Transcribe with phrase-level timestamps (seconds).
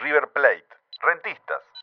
[0.00, 0.68] River Plate,
[1.02, 1.77] Rentistas.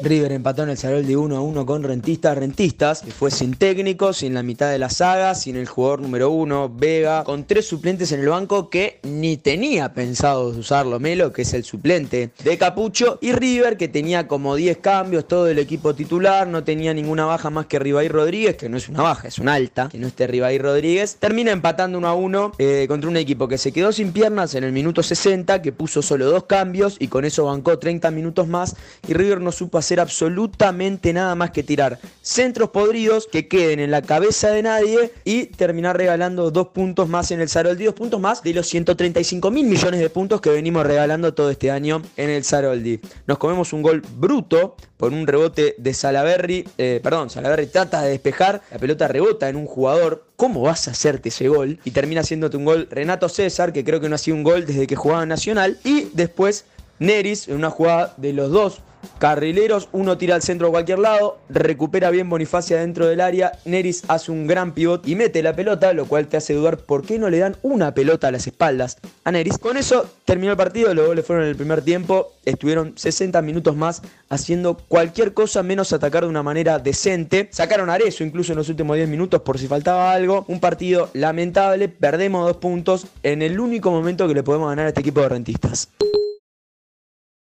[0.00, 2.36] River empató en el Sarol de 1 a 1 con Rentistas.
[2.36, 6.30] Rentistas que fue sin técnico, sin la mitad de la saga, sin el jugador número
[6.30, 11.42] 1, Vega, con tres suplentes en el banco que ni tenía pensado usarlo Melo, que
[11.42, 15.94] es el suplente de Capucho, y River que tenía como 10 cambios, todo el equipo
[15.94, 19.38] titular, no tenía ninguna baja más que Ribay Rodríguez, que no es una baja, es
[19.38, 21.16] una alta, que no esté Ribay Rodríguez.
[21.20, 24.64] Termina empatando 1 a 1 eh, contra un equipo que se quedó sin piernas en
[24.64, 28.74] el minuto 60, que puso solo dos cambios y con eso bancó 30 minutos más
[29.06, 34.02] y River no supo absolutamente nada más que tirar centros podridos que queden en la
[34.02, 38.42] cabeza de nadie y terminar regalando dos puntos más en el Saroldi, dos puntos más
[38.42, 42.44] de los 135 mil millones de puntos que venimos regalando todo este año en el
[42.44, 43.00] Saroldi.
[43.26, 48.10] Nos comemos un gol bruto por un rebote de Salaberry, eh, perdón, Salaberry trata de
[48.10, 51.78] despejar, la pelota rebota en un jugador, ¿cómo vas a hacerte ese gol?
[51.84, 54.64] Y termina haciéndote un gol Renato César, que creo que no ha sido un gol
[54.64, 56.64] desde que jugaba Nacional, y después
[56.98, 58.78] Neris en una jugada de los dos
[59.18, 64.04] carrileros, uno tira al centro a cualquier lado, recupera bien Bonifacia dentro del área, Neris
[64.08, 67.18] hace un gran pivot y mete la pelota, lo cual te hace dudar por qué
[67.18, 69.58] no le dan una pelota a las espaldas a Neris.
[69.58, 73.76] Con eso terminó el partido, los goles fueron en el primer tiempo, estuvieron 60 minutos
[73.76, 77.48] más haciendo cualquier cosa menos atacar de una manera decente.
[77.52, 80.44] Sacaron a Arezo incluso en los últimos 10 minutos por si faltaba algo.
[80.48, 84.88] Un partido lamentable, perdemos dos puntos en el único momento que le podemos ganar a
[84.88, 85.88] este equipo de rentistas.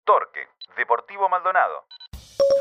[0.04, 0.40] Torque,
[0.76, 1.84] Deportivo Maldonado.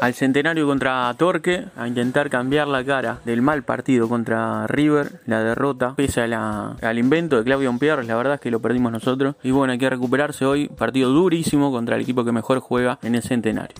[0.02, 5.42] Al centenario contra Torque, a intentar cambiar la cara del mal partido contra River, la
[5.42, 9.36] derrota, pese al invento de Claudio Pierre, la verdad es que lo perdimos nosotros.
[9.42, 13.16] Y bueno, hay que recuperarse hoy, partido durísimo contra el equipo que mejor juega en
[13.16, 13.76] el centenario.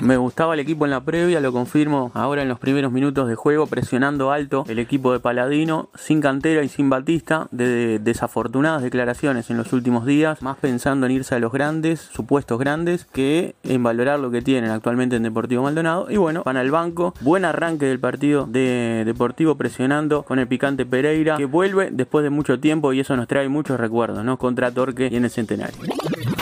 [0.00, 3.34] Me gustaba el equipo en la previa, lo confirmo ahora en los primeros minutos de
[3.34, 9.50] juego, presionando alto el equipo de Paladino, sin cantera y sin Batista, de desafortunadas declaraciones
[9.50, 13.82] en los últimos días, más pensando en irse a los grandes, supuestos grandes, que en
[13.82, 16.06] valorar lo que tienen actualmente en Deportivo Maldonado.
[16.10, 20.86] Y bueno, van al banco, buen arranque del partido de Deportivo presionando con el picante
[20.86, 24.38] Pereira, que vuelve después de mucho tiempo y eso nos trae muchos recuerdos, ¿no?
[24.38, 25.76] Contra Torque y en el Centenario.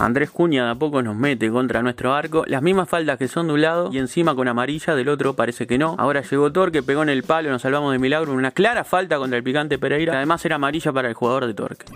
[0.01, 2.45] Andrés Cuña de a poco nos mete contra nuestro arco.
[2.47, 5.67] Las mismas faltas que son de un lado y encima con amarilla, del otro parece
[5.67, 5.95] que no.
[5.99, 8.33] Ahora llegó Torque, pegó en el palo, nos salvamos de milagro.
[8.33, 10.13] Una clara falta contra el picante Pereira.
[10.13, 11.87] que Además era amarilla para el jugador de Torque.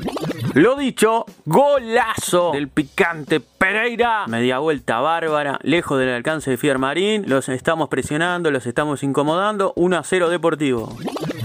[0.54, 4.26] Lo dicho, golazo del picante Pereira.
[4.26, 7.24] Media vuelta bárbara, lejos del alcance de Fier Marín.
[7.28, 9.72] Los estamos presionando, los estamos incomodando.
[9.76, 10.96] 1 a 0 Deportivo.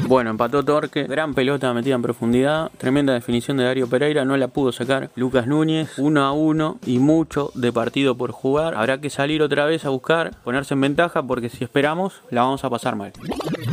[0.08, 4.48] Bueno, empató Torque, gran pelota metida en profundidad, tremenda definición de Darío Pereira, no la
[4.48, 8.76] pudo sacar Lucas Núñez, 1 a 1 y mucho de partido por jugar.
[8.76, 12.64] Habrá que salir otra vez a buscar, ponerse en ventaja porque si esperamos la vamos
[12.64, 13.14] a pasar mal.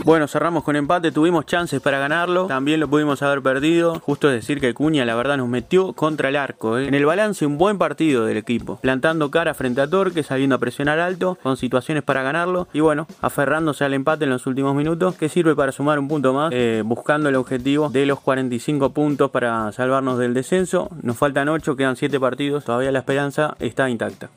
[0.07, 4.01] Bueno, cerramos con empate, tuvimos chances para ganarlo, también lo pudimos haber perdido.
[4.01, 6.79] Justo es decir que Cuña la verdad nos metió contra el arco.
[6.79, 6.89] ¿eh?
[6.89, 10.59] En el balance un buen partido del equipo, plantando cara frente a Torque, saliendo a
[10.59, 15.15] presionar alto, con situaciones para ganarlo y bueno, aferrándose al empate en los últimos minutos,
[15.15, 19.31] que sirve para sumar un punto más, eh, buscando el objetivo de los 45 puntos
[19.31, 20.89] para salvarnos del descenso.
[21.03, 24.29] Nos faltan 8, quedan 7 partidos, todavía la esperanza está intacta.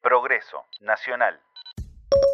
[0.00, 1.38] Progreso, Nacional.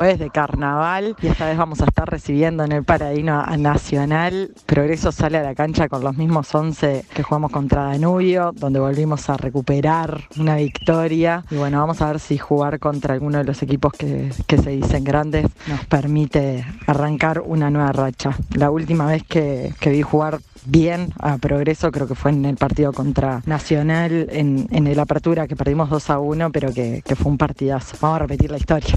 [0.00, 4.52] Es de carnaval y esta vez vamos a estar recibiendo en el Paradino a Nacional.
[4.64, 9.28] Progreso sale a la cancha con los mismos 11 que jugamos contra Danubio, donde volvimos
[9.28, 11.44] a recuperar una victoria.
[11.50, 14.70] Y bueno, vamos a ver si jugar contra alguno de los equipos que, que se
[14.70, 18.36] dicen grandes nos permite arrancar una nueva racha.
[18.54, 22.56] La última vez que, que vi jugar bien a Progreso, creo que fue en el
[22.56, 27.16] partido contra Nacional, en, en el Apertura, que perdimos 2 a 1, pero que, que
[27.16, 27.96] fue un partidazo.
[28.00, 28.94] Vamos a repetir la historia.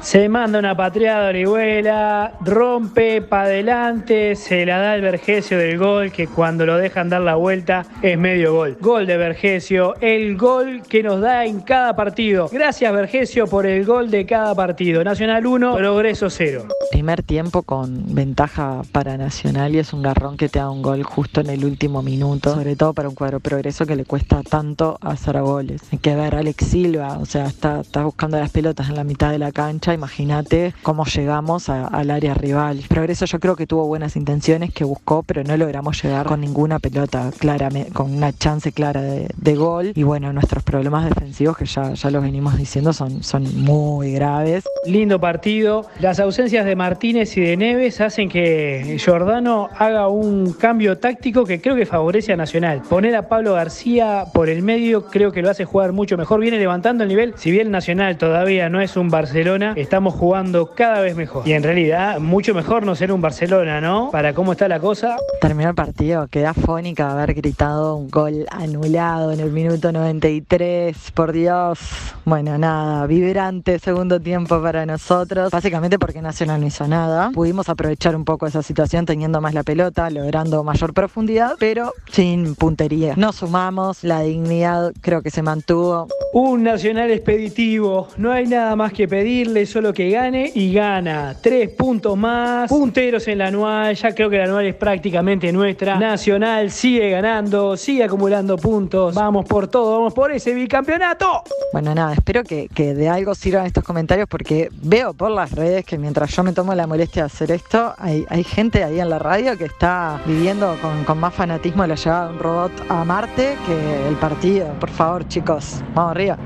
[0.00, 6.10] Se manda una patriada Orihuela, rompe para adelante, se la da el Vergesio del gol,
[6.10, 8.78] que cuando lo dejan dar la vuelta es medio gol.
[8.80, 12.48] Gol de Vergesio, el gol que nos da en cada partido.
[12.50, 15.04] Gracias Vergesio por el gol de cada partido.
[15.04, 16.66] Nacional 1, Progreso 0.
[16.90, 21.02] Primer tiempo con ventaja para Nacional y es un garrón que te da un gol
[21.02, 24.98] justo en el último minuto, sobre todo para un cuadro progreso que le cuesta tanto
[25.00, 25.82] hacer goles.
[25.92, 29.04] Hay que ver a Alex Silva, o sea, está, está buscando las pelotas en la
[29.04, 32.82] mitad de la cancha, imagínate cómo llegamos al área rival.
[32.88, 36.78] Progreso yo creo que tuvo buenas intenciones, que buscó, pero no logramos llegar con ninguna
[36.78, 39.92] pelota claramente, con una chance clara de, de gol.
[39.94, 44.64] Y bueno, nuestros problemas defensivos, que ya, ya los venimos diciendo, son, son muy graves.
[44.86, 45.86] Lindo partido.
[46.00, 51.60] Las ausencias de Martínez y de Neves hacen que Giordano haga un cambio táctico que
[51.60, 52.82] creo que favorece a Nacional.
[52.88, 56.40] Poner a Pablo García por el medio creo que lo hace jugar mucho mejor.
[56.40, 57.34] Viene levantando el nivel.
[57.36, 61.46] Si bien Nacional todavía no es un Barcelona, Estamos jugando cada vez mejor.
[61.46, 64.10] Y en realidad, mucho mejor no ser un Barcelona, ¿no?
[64.10, 65.16] Para cómo está la cosa.
[65.40, 71.32] Terminó el partido, queda fónica haber gritado un gol anulado en el minuto 93, por
[71.32, 71.78] Dios.
[72.24, 77.30] Bueno, nada, vibrante segundo tiempo para nosotros, básicamente porque Nacional no hizo nada.
[77.32, 82.54] Pudimos aprovechar un poco esa situación teniendo más la pelota, logrando mayor profundidad, pero sin
[82.54, 83.14] puntería.
[83.16, 86.08] No sumamos, la dignidad creo que se mantuvo.
[86.32, 91.36] Un Nacional expeditivo, no hay nada más que pedirle, solo que gane y gana.
[91.40, 95.98] Tres puntos más, punteros en la anual, ya creo que la anual es prácticamente nuestra.
[95.98, 99.14] Nacional sigue ganando, sigue acumulando puntos.
[99.14, 101.42] Vamos por todo, vamos por ese bicampeonato.
[101.72, 105.84] Bueno, nada, espero que, que de algo sirvan estos comentarios porque veo por las redes
[105.84, 109.10] que mientras yo me tomo la molestia de hacer esto, hay, hay gente ahí en
[109.10, 113.04] la radio que está viviendo con, con más fanatismo la llegada de un robot a
[113.04, 114.66] Marte que el partido.
[114.80, 116.38] Por favor, chicos, vamos arriba.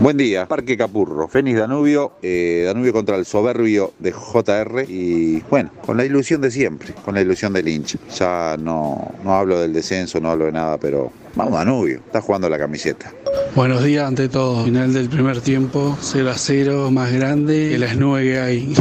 [0.00, 5.70] Buen día, Parque Capurro, Fénix Danubio, eh, Danubio contra el soberbio de JR y bueno,
[5.84, 7.98] con la ilusión de siempre, con la ilusión del hincha.
[8.18, 12.48] Ya no, no hablo del descenso, no hablo de nada, pero vamos Danubio, está jugando
[12.48, 13.12] la camiseta.
[13.54, 14.64] Buenos días ante todo.
[14.64, 18.74] Final del primer tiempo, 0 a 0, más grande que las nubes que hay.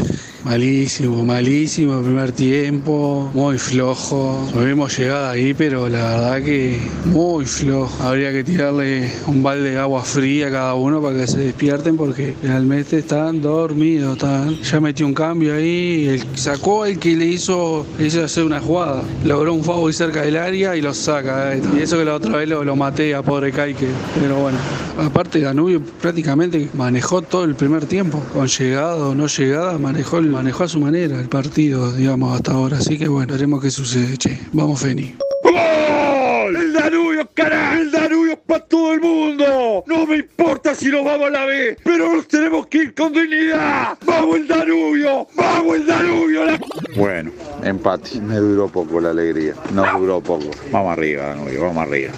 [0.45, 4.47] Malísimo, malísimo primer tiempo, muy flojo.
[4.56, 7.91] Hemos llegado ahí, pero la verdad que muy flojo.
[8.01, 11.97] Habría que tirarle un balde de agua fría a cada uno para que se despierten
[11.97, 14.13] porque realmente están dormidos.
[14.13, 14.56] Están.
[14.62, 19.03] Ya metió un cambio ahí, el- sacó el que le hizo, hizo hacer una jugada.
[19.25, 21.53] Logró un foul cerca del área y lo saca.
[21.56, 21.62] eh.
[21.77, 23.88] Y eso que la otra vez lo, lo maté a pobre Caique.
[24.18, 24.57] Pero bueno,
[24.97, 28.24] aparte Danubio prácticamente manejó todo el primer tiempo.
[28.33, 32.51] Con llegada o no llegada, manejó, el- manejó a su manera el partido, digamos, hasta
[32.53, 32.77] ahora.
[32.77, 34.17] Así que bueno, veremos qué sucede.
[34.17, 35.15] Che, vamos Feni.
[35.43, 36.55] ¡Gol!
[36.55, 37.79] ¡El Danubio, carajo!
[37.81, 39.83] ¡El Danubio es para todo el mundo!
[39.87, 43.13] No me importa si nos vamos a la B, pero nos tenemos que ir con
[43.13, 43.97] dignidad.
[44.05, 45.27] ¡Vamos el Danubio!
[45.35, 46.45] ¡Vamos el Danubio!
[46.45, 46.59] La-
[46.95, 47.31] Bueno,
[47.63, 50.49] empate, me duró poco la alegría, nos duró poco.
[50.71, 52.11] Vamos arriba, Danubio, vamos arriba.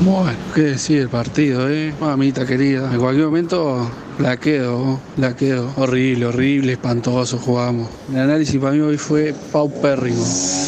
[0.00, 1.92] Bueno, qué decir el partido, eh.
[2.00, 3.90] Mamita querida, en cualquier momento
[4.20, 5.72] la quedo, la quedo.
[5.76, 7.88] Horrible, horrible, espantoso jugamos.
[8.10, 10.24] El análisis para mí hoy fue paupérrimo,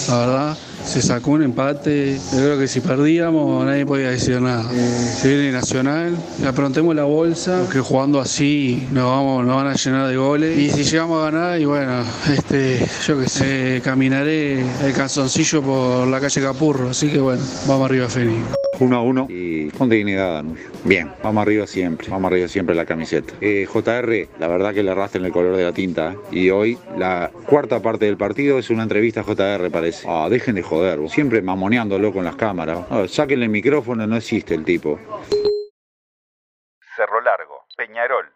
[0.09, 0.59] la verdad.
[0.85, 4.69] Se sacó un empate, yo creo que si perdíamos nadie podía decir nada.
[5.21, 10.09] Se viene Nacional, aprontemos la bolsa, que jugando así nos, vamos, nos van a llenar
[10.09, 10.59] de goles.
[10.59, 12.03] Y si llegamos a ganar, y bueno,
[12.33, 17.85] este, yo qué sé, caminaré el calzoncillo por la calle Capurro, así que bueno, vamos
[17.85, 18.60] arriba Feni.
[18.81, 20.71] 1 a 1 y con dignidad, Danubio.
[20.85, 23.35] Bien, vamos arriba siempre, vamos arriba siempre la camiseta.
[23.41, 26.13] Eh, JR, la verdad que le arrastran el color de la tinta.
[26.13, 26.17] ¿eh?
[26.31, 30.07] Y hoy la cuarta parte del partido es una entrevista a JR, parece.
[30.09, 31.13] Ah, dejen de joder, vos.
[31.13, 32.87] siempre mamoneándolo con las cámaras.
[32.91, 34.99] Ah, sáquenle el micrófono, no existe el tipo.
[36.97, 38.27] Cerro Largo, Peñarol.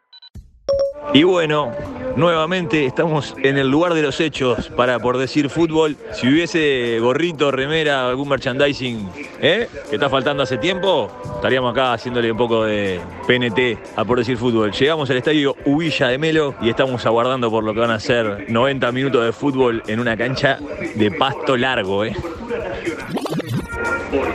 [1.12, 1.72] Y bueno,
[2.16, 5.96] nuevamente estamos en el lugar de los hechos para por decir fútbol.
[6.12, 9.08] Si hubiese gorrito, remera, algún merchandising
[9.40, 9.68] ¿eh?
[9.88, 14.36] que está faltando hace tiempo, estaríamos acá haciéndole un poco de PNT a por decir
[14.36, 14.72] fútbol.
[14.72, 18.46] Llegamos al estadio Ubilla de Melo y estamos aguardando por lo que van a ser
[18.48, 20.58] 90 minutos de fútbol en una cancha
[20.94, 22.04] de pasto largo.
[22.04, 22.14] ¿eh?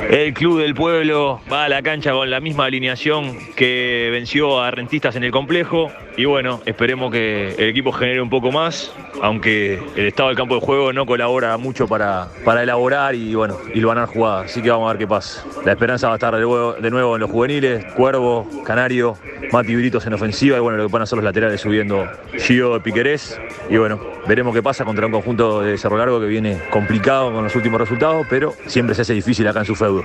[0.09, 4.71] El Club del Pueblo va a la cancha con la misma alineación que venció a
[4.71, 5.91] Rentistas en el complejo.
[6.19, 10.55] Y bueno, esperemos que el equipo genere un poco más, aunque el estado del campo
[10.55, 14.51] de juego no colabora mucho para, para elaborar y bueno, y ganar jugadas.
[14.51, 15.45] Así que vamos a ver qué pasa.
[15.63, 19.15] La esperanza va a estar de nuevo, en los juveniles, Cuervo, Canario,
[19.53, 22.05] Mati Britos en ofensiva y bueno, lo que van a hacer los laterales subiendo
[22.37, 23.39] Gio Piquerés.
[23.69, 27.45] Y bueno, veremos qué pasa contra un conjunto de Cerro Largo que viene complicado con
[27.45, 30.03] los últimos resultados, pero siempre se hace difícil acá en su feudo.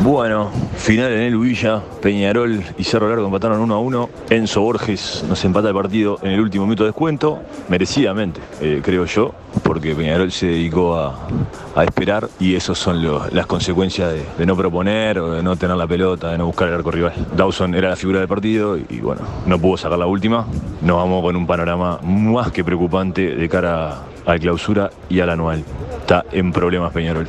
[0.00, 4.10] Bueno, final en el Villa, Peñarol y Cerro Largo empataron 1 a 1.
[4.30, 9.04] Enzo Borges nos empata el partido en el último minuto de descuento, merecidamente, eh, creo
[9.04, 9.32] yo,
[9.62, 11.14] porque Peñarol se dedicó a,
[11.76, 13.00] a esperar y esas son
[13.32, 16.74] las consecuencias de, no proponer o de no tener la pelota, de no buscar el
[16.74, 17.12] arco rival.
[17.36, 20.46] Dawson era la figura del partido y, y bueno, no pudo sacar la última.
[20.82, 25.64] Nos vamos con un panorama más que preocupante de cara al clausura y al anual.
[26.00, 27.28] Está en problemas Peñarol.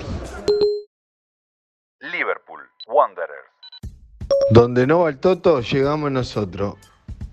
[4.53, 6.75] Donde no va el Toto, llegamos nosotros.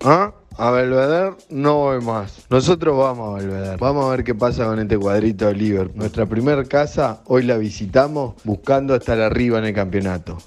[0.03, 0.33] ¿Ah?
[0.57, 2.47] A Belvedere no voy más.
[2.49, 3.77] Nosotros vamos a Belvedere.
[3.77, 5.99] Vamos a ver qué pasa con este cuadrito de Liverpool.
[5.99, 10.39] Nuestra primera casa, hoy la visitamos buscando estar arriba en el campeonato.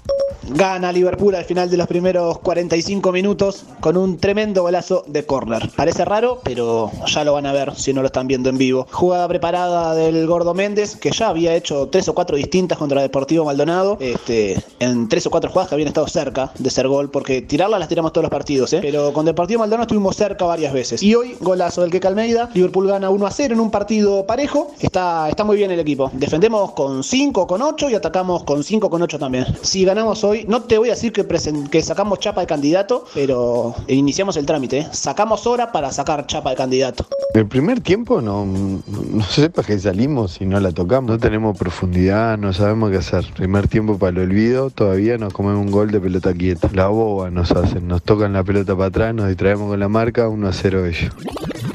[0.49, 5.69] Gana Liverpool al final de los primeros 45 minutos con un tremendo golazo de córner.
[5.75, 8.87] Parece raro, pero ya lo van a ver si no lo están viendo en vivo.
[8.91, 13.45] Jugada preparada del Gordo Méndez, que ya había hecho tres o cuatro distintas contra Deportivo
[13.45, 17.41] Maldonado, este, en tres o cuatro jugadas que habían estado cerca de ser gol, porque
[17.41, 18.79] tirarlas las tiramos todos los partidos, ¿eh?
[18.81, 21.03] pero con Deportivo Maldonado estuvimos cerca varias veces.
[21.03, 24.71] Y hoy, golazo del que Almeida, Liverpool gana 1 a 0 en un partido parejo.
[24.79, 26.09] Está, está muy bien el equipo.
[26.13, 29.45] Defendemos con 5, con 8 y atacamos con 5, con 8 también.
[29.61, 34.37] Si ganamos hoy, no te voy a decir que, sacamos chapa de candidato, pero iniciamos
[34.37, 34.79] el trámite.
[34.79, 34.87] ¿eh?
[34.91, 37.05] Sacamos hora para sacar chapa de candidato.
[37.33, 41.11] El primer tiempo no, no sepa que salimos y no la tocamos.
[41.11, 43.25] No tenemos profundidad, no sabemos qué hacer.
[43.35, 46.69] Primer tiempo para el olvido, todavía nos comemos un gol de pelota quieta.
[46.73, 50.29] La boba nos hacen, nos tocan la pelota para atrás, nos distraemos con la marca,
[50.29, 51.11] 1 a 0 ellos.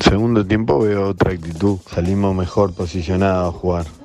[0.00, 1.78] Segundo tiempo veo otra actitud.
[1.94, 3.99] Salimos mejor posicionados a jugar.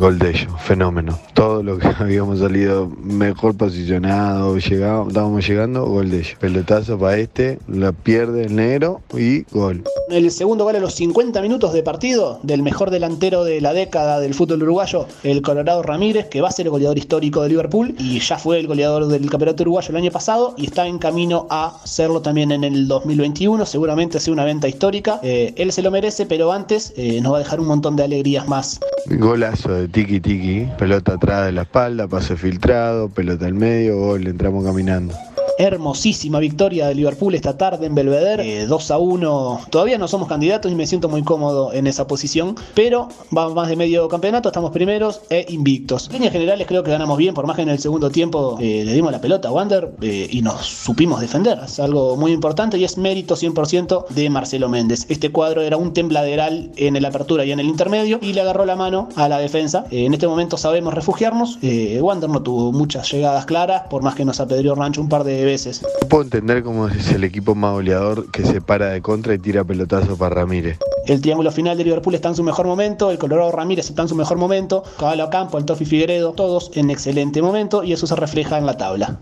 [0.00, 1.18] Gol de ellos, fenómeno.
[1.34, 6.36] Todo lo que habíamos salido mejor posicionado, llegado, estábamos llegando, gol de ellos.
[6.40, 9.84] Pelotazo para este, la pierde el negro y gol.
[10.08, 14.20] El segundo gol a los 50 minutos de partido del mejor delantero de la década
[14.20, 17.94] del fútbol uruguayo, el Colorado Ramírez, que va a ser el goleador histórico de Liverpool
[17.98, 21.46] y ya fue el goleador del campeonato uruguayo el año pasado y está en camino
[21.50, 23.66] a serlo también en el 2021.
[23.66, 25.20] Seguramente sea una venta histórica.
[25.22, 28.04] Eh, él se lo merece, pero antes eh, nos va a dejar un montón de
[28.04, 28.80] alegrías más.
[29.06, 34.26] Golazo de tiki tiki, pelota atrás de la espalda, pase filtrado, pelota al medio, gol,
[34.26, 35.14] entramos caminando
[35.60, 39.60] hermosísima victoria de Liverpool esta tarde en Belvedere, 2 eh, a 1.
[39.70, 43.68] Todavía no somos candidatos y me siento muy cómodo en esa posición, pero vamos más
[43.68, 46.06] de medio campeonato, estamos primeros e invictos.
[46.06, 48.84] En líneas generales creo que ganamos bien, por más que en el segundo tiempo eh,
[48.86, 51.60] le dimos la pelota a Wander eh, y nos supimos defender.
[51.62, 55.04] Es algo muy importante y es mérito 100% de Marcelo Méndez.
[55.10, 58.64] Este cuadro era un tembladeral en el apertura y en el intermedio y le agarró
[58.64, 59.84] la mano a la defensa.
[59.90, 61.58] en este momento sabemos refugiarnos.
[62.00, 65.49] Wander no tuvo muchas llegadas claras, por más que nos apedreó Rancho un par de
[65.50, 65.82] veces.
[66.08, 69.64] Puedo entender cómo es el equipo más goleador que se para de contra y tira
[69.64, 70.78] pelotazo para Ramírez.
[71.06, 74.08] El triángulo final de Liverpool está en su mejor momento, el Colorado Ramírez está en
[74.08, 78.14] su mejor momento, Caballo Campo, el Tofi Figueredo, todos en excelente momento y eso se
[78.16, 79.20] refleja en la tabla.